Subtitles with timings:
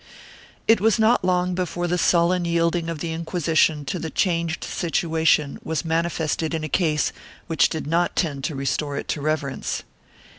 [0.65, 4.63] 1 It was not long before the sullen yielding of the Inquisition to the changed
[4.63, 7.13] situation was manifested in a case
[7.45, 9.83] which did not tend to restore it to reverence.